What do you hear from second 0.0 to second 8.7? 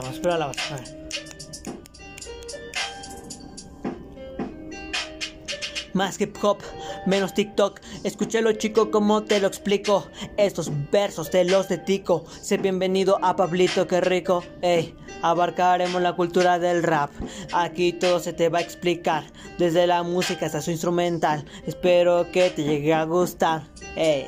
Vamos, la Más hip hop, menos TikTok. Escúchalo,